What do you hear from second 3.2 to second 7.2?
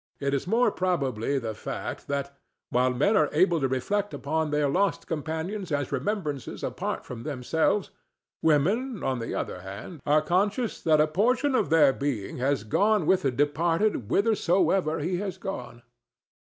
able to reflect upon their lost companions as remembrances apart